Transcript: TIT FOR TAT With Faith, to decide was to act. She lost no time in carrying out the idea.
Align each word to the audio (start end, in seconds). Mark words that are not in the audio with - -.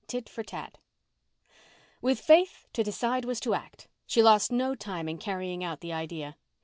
TIT 0.07 0.27
FOR 0.27 0.41
TAT 0.41 0.79
With 2.01 2.19
Faith, 2.19 2.65
to 2.73 2.83
decide 2.83 3.23
was 3.23 3.39
to 3.41 3.53
act. 3.53 3.87
She 4.07 4.23
lost 4.23 4.51
no 4.51 4.73
time 4.73 5.07
in 5.07 5.19
carrying 5.19 5.63
out 5.63 5.81
the 5.81 5.93
idea. 5.93 6.37